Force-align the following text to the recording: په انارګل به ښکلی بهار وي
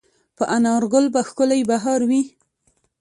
په 0.37 0.43
انارګل 0.55 1.05
به 1.13 1.21
ښکلی 1.27 1.61
بهار 1.69 2.01
وي 2.09 2.21